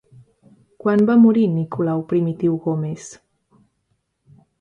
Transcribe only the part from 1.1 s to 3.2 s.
morir Nicolau Primitiu Gómez?